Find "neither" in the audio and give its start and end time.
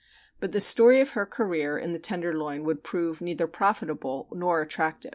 3.21-3.45